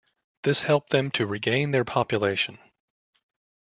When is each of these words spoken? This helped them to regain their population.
This 0.41 0.63
helped 0.63 0.89
them 0.89 1.11
to 1.11 1.27
regain 1.27 1.69
their 1.69 1.85
population. 1.85 2.57